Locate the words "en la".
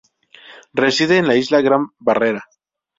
1.19-1.35